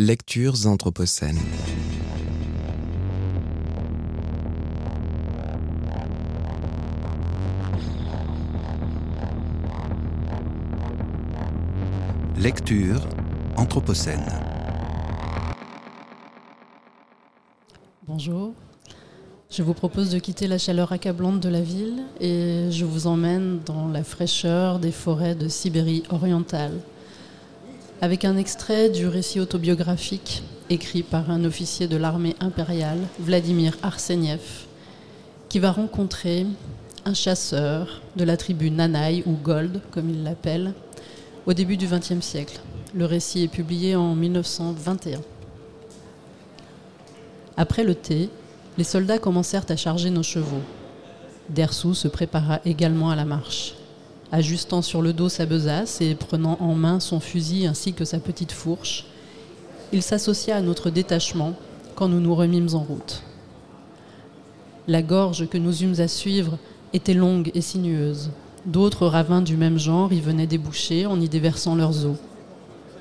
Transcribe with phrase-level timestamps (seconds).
[0.00, 1.40] Lectures anthropocènes.
[12.38, 13.00] Lecture
[13.56, 14.20] anthropocène.
[18.06, 18.54] Bonjour.
[19.50, 23.58] Je vous propose de quitter la chaleur accablante de la ville et je vous emmène
[23.66, 26.78] dans la fraîcheur des forêts de Sibérie orientale.
[28.00, 34.66] Avec un extrait du récit autobiographique écrit par un officier de l'armée impériale, Vladimir Arseniev,
[35.48, 36.46] qui va rencontrer
[37.04, 40.74] un chasseur de la tribu Nanaï ou Gold, comme il l'appelle,
[41.44, 42.60] au début du XXe siècle.
[42.94, 45.20] Le récit est publié en 1921.
[47.56, 48.30] Après le thé,
[48.76, 50.62] les soldats commencèrent à charger nos chevaux.
[51.48, 53.74] Dersou se prépara également à la marche.
[54.30, 58.18] Ajustant sur le dos sa besace et prenant en main son fusil ainsi que sa
[58.18, 59.06] petite fourche,
[59.92, 61.54] il s'associa à notre détachement
[61.94, 63.22] quand nous nous remîmes en route.
[64.86, 66.58] La gorge que nous eûmes à suivre
[66.92, 68.30] était longue et sinueuse.
[68.66, 72.16] D'autres ravins du même genre y venaient déboucher en y déversant leurs eaux.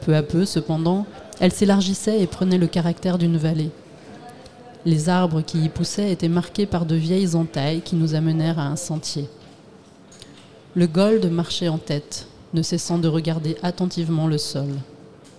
[0.02, 1.05] Peu à peu, cependant,
[1.39, 3.71] elle s'élargissait et prenait le caractère d'une vallée.
[4.85, 8.67] Les arbres qui y poussaient étaient marqués par de vieilles entailles qui nous amenèrent à
[8.67, 9.27] un sentier.
[10.78, 14.70] Le gold marchait en tête, ne cessant de regarder attentivement le sol.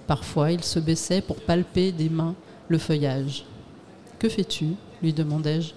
[0.08, 2.34] Parfois, il se baissait pour palper des mains
[2.66, 3.44] le feuillage.
[4.18, 5.74] Que fais-tu lui demandai-je.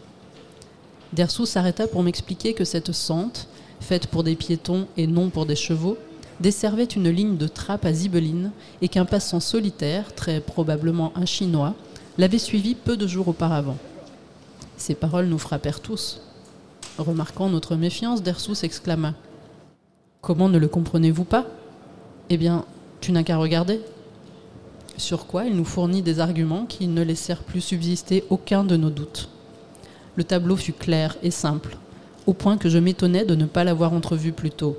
[1.13, 3.47] Dersou s'arrêta pour m'expliquer que cette sente,
[3.79, 5.99] faite pour des piétons et non pour des chevaux,
[6.39, 8.49] desservait une ligne de trappe à Zibeline
[8.81, 11.75] et qu'un passant solitaire, très probablement un Chinois,
[12.17, 13.77] l'avait suivi peu de jours auparavant.
[14.77, 16.19] Ces paroles nous frappèrent tous.
[16.97, 19.13] Remarquant notre méfiance, Dersou s'exclama
[20.21, 21.47] Comment ne le comprenez-vous pas
[22.29, 22.65] Eh bien,
[22.99, 23.81] tu n'as qu'à regarder.
[24.95, 28.91] Sur quoi il nous fournit des arguments qui ne laissèrent plus subsister aucun de nos
[28.91, 29.29] doutes.
[30.15, 31.75] Le tableau fut clair et simple,
[32.27, 34.77] au point que je m'étonnais de ne pas l'avoir entrevu plus tôt.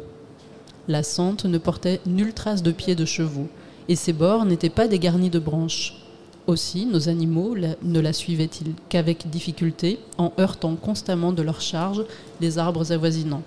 [0.87, 3.49] La sente ne portait nulle trace de pieds de chevaux,
[3.89, 6.05] et ses bords n'étaient pas dégarnis de branches.
[6.47, 12.05] Aussi, nos animaux ne la suivaient-ils qu'avec difficulté, en heurtant constamment de leur charge
[12.41, 13.43] les arbres avoisinants.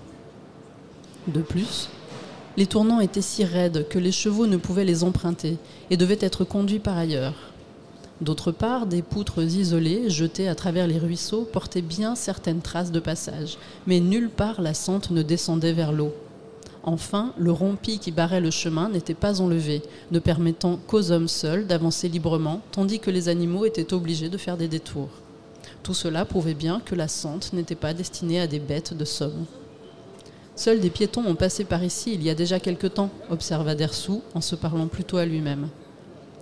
[1.27, 1.89] De plus,
[2.55, 5.57] les tournants étaient si raides que les chevaux ne pouvaient les emprunter
[5.89, 7.33] et devaient être conduits par ailleurs.
[8.21, 12.99] D'autre part, des poutres isolées, jetées à travers les ruisseaux, portaient bien certaines traces de
[12.99, 16.13] passage, mais nulle part la sente ne descendait vers l'eau.
[16.83, 19.81] Enfin, le rompi qui barrait le chemin n'était pas enlevé,
[20.11, 24.55] ne permettant qu'aux hommes seuls d'avancer librement, tandis que les animaux étaient obligés de faire
[24.55, 25.09] des détours.
[25.81, 29.45] Tout cela prouvait bien que la sente n'était pas destinée à des bêtes de somme.
[30.55, 34.21] Seuls des piétons ont passé par ici il y a déjà quelque temps, observa Dersou
[34.33, 35.67] en se parlant plutôt à lui-même.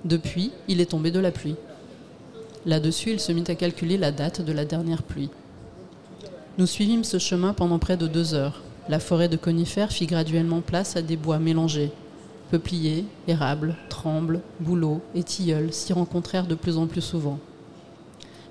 [0.05, 1.55] Depuis, il est tombé de la pluie.
[2.65, 5.29] Là-dessus, il se mit à calculer la date de la dernière pluie.
[6.57, 10.61] Nous suivîmes ce chemin pendant près de deux heures, la forêt de conifères fit graduellement
[10.61, 11.91] place à des bois mélangés.
[12.51, 17.39] Peupliers, érables, trembles, bouleaux et tilleuls s'y rencontrèrent de plus en plus souvent.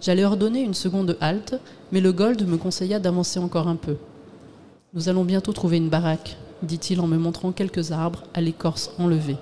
[0.00, 1.54] J'allais ordonner une seconde halte,
[1.92, 3.96] mais le Gold me conseilla d'avancer encore un peu.
[4.94, 9.38] Nous allons bientôt trouver une baraque, dit-il en me montrant quelques arbres à l'écorce enlevée.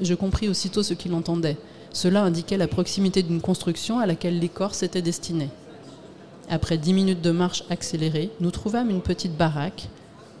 [0.00, 1.56] Je compris aussitôt ce qu'il entendait.
[1.92, 5.50] Cela indiquait la proximité d'une construction à laquelle l'écorce était destinée.
[6.48, 9.88] Après dix minutes de marche accélérée, nous trouvâmes une petite baraque,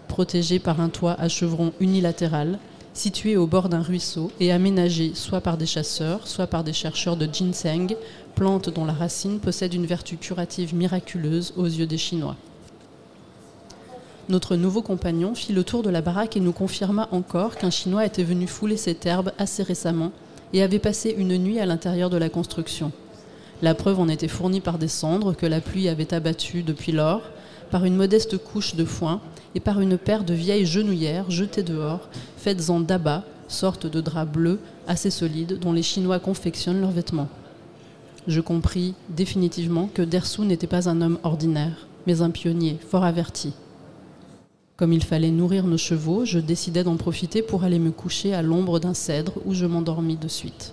[0.08, 2.58] protégée par un toit à chevron unilatéral,
[2.94, 7.16] située au bord d'un ruisseau et aménagée soit par des chasseurs, soit par des chercheurs
[7.16, 7.94] de ginseng,
[8.34, 12.34] plante dont la racine possède une vertu curative miraculeuse aux yeux des Chinois.
[14.30, 18.06] Notre nouveau compagnon fit le tour de la baraque et nous confirma encore qu'un Chinois
[18.06, 20.12] était venu fouler cette herbe assez récemment
[20.52, 22.92] et avait passé une nuit à l'intérieur de la construction.
[23.60, 27.22] La preuve en était fournie par des cendres que la pluie avait abattues depuis lors,
[27.72, 29.20] par une modeste couche de foin
[29.56, 34.26] et par une paire de vieilles genouillères jetées dehors, faites en daba, sorte de drap
[34.26, 37.28] bleu assez solide dont les Chinois confectionnent leurs vêtements.
[38.28, 43.54] Je compris définitivement que Dersou n'était pas un homme ordinaire, mais un pionnier fort averti.
[44.80, 48.40] Comme il fallait nourrir nos chevaux, je décidai d'en profiter pour aller me coucher à
[48.40, 50.72] l'ombre d'un cèdre où je m'endormis de suite.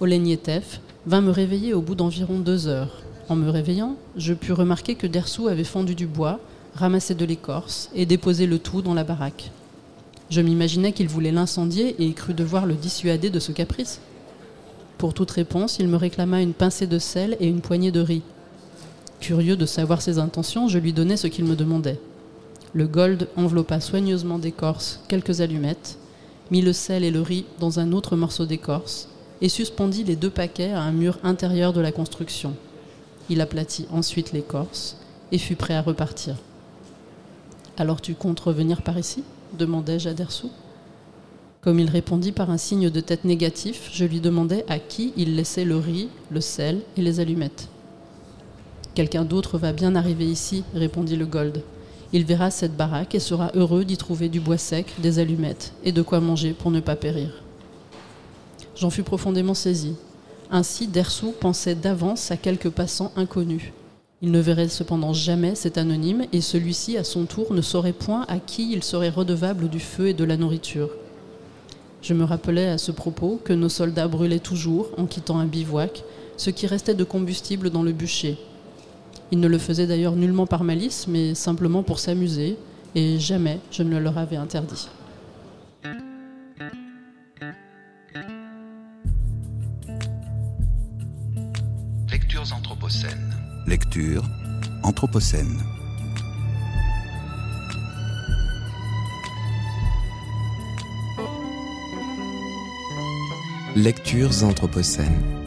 [0.00, 3.02] Olenietef vint me réveiller au bout d'environ deux heures.
[3.28, 6.40] En me réveillant, je pus remarquer que Dersou avait fondu du bois,
[6.74, 9.50] ramassé de l'écorce et déposé le tout dans la baraque.
[10.30, 14.00] Je m'imaginais qu'il voulait l'incendier et crus devoir le dissuader de ce caprice.
[14.96, 18.22] Pour toute réponse, il me réclama une pincée de sel et une poignée de riz.
[19.20, 22.00] Curieux de savoir ses intentions, je lui donnai ce qu'il me demandait.
[22.76, 25.96] Le gold enveloppa soigneusement d'écorce quelques allumettes,
[26.50, 29.08] mit le sel et le riz dans un autre morceau d'écorce,
[29.40, 32.52] et suspendit les deux paquets à un mur intérieur de la construction.
[33.30, 34.98] Il aplatit ensuite l'écorce
[35.32, 36.36] et fut prêt à repartir.
[37.78, 39.24] Alors tu comptes revenir par ici?
[39.58, 40.50] demandai-je à Dersou.
[41.62, 45.34] Comme il répondit par un signe de tête négatif, je lui demandai à qui il
[45.34, 47.68] laissait le riz, le sel et les allumettes.
[48.94, 51.62] Quelqu'un d'autre va bien arriver ici, répondit le Gold.
[52.12, 55.92] Il verra cette baraque et sera heureux d'y trouver du bois sec, des allumettes et
[55.92, 57.42] de quoi manger pour ne pas périr.
[58.76, 59.96] J'en fus profondément saisi.
[60.50, 63.72] Ainsi, Dersou pensait d'avance à quelques passants inconnus.
[64.22, 68.24] Il ne verrait cependant jamais cet anonyme et celui-ci, à son tour, ne saurait point
[68.28, 70.90] à qui il serait redevable du feu et de la nourriture.
[72.02, 76.04] Je me rappelais à ce propos que nos soldats brûlaient toujours, en quittant un bivouac,
[76.36, 78.38] ce qui restait de combustible dans le bûcher.
[79.32, 82.56] Ils ne le faisaient d'ailleurs nullement par malice, mais simplement pour s'amuser,
[82.94, 84.88] et jamais je ne leur avais interdit.
[92.10, 93.34] Lectures anthropocènes.
[93.66, 94.22] Lecture
[94.84, 95.58] anthropocène.
[103.74, 105.45] Lectures anthropocènes.